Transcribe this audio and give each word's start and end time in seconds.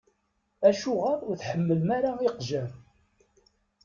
Acuɣer 0.69 1.19
ur 1.27 1.35
tḥemmlem 1.37 1.89
ara 1.97 2.11
iqjan? 2.27 2.71